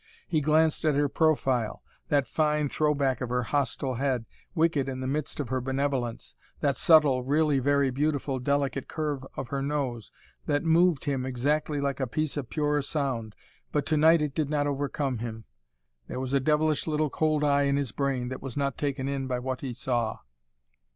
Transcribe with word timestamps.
He 0.27 0.41
glanced 0.41 0.83
at 0.83 0.95
her 0.95 1.07
profile 1.07 1.83
that 2.09 2.27
fine 2.27 2.69
throw 2.69 2.95
back 2.95 3.21
of 3.21 3.29
her 3.29 3.43
hostile 3.43 3.93
head, 3.93 4.25
wicked 4.55 4.89
in 4.89 4.99
the 4.99 5.05
midst 5.05 5.39
of 5.39 5.49
her 5.49 5.61
benevolence; 5.61 6.35
that 6.59 6.75
subtle, 6.75 7.23
really 7.23 7.59
very 7.59 7.91
beautiful 7.91 8.39
delicate 8.39 8.87
curve 8.87 9.23
of 9.37 9.49
her 9.49 9.61
nose, 9.61 10.11
that 10.47 10.63
moved 10.63 11.05
him 11.05 11.23
exactly 11.23 11.79
like 11.79 11.99
a 11.99 12.07
piece 12.07 12.35
of 12.35 12.49
pure 12.49 12.81
sound. 12.81 13.35
But 13.71 13.85
tonight 13.85 14.23
it 14.23 14.33
did 14.33 14.49
not 14.49 14.65
overcome 14.65 15.19
him. 15.19 15.45
There 16.07 16.19
was 16.19 16.33
a 16.33 16.39
devilish 16.39 16.87
little 16.87 17.11
cold 17.11 17.43
eye 17.43 17.65
in 17.65 17.77
his 17.77 17.91
brain 17.91 18.29
that 18.29 18.41
was 18.41 18.57
not 18.57 18.79
taken 18.79 19.07
in 19.07 19.27
by 19.27 19.37
what 19.37 19.61
he 19.61 19.71
saw. 19.71 20.17